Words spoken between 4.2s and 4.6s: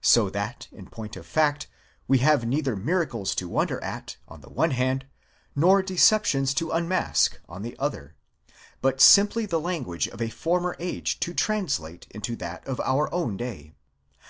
on the